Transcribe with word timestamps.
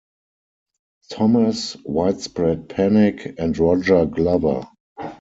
Thomas, 1.11 1.77
Widespread 1.85 2.69
Panic, 2.69 3.35
and 3.37 3.55
Roger 3.55 4.07
Glover. 4.07 4.65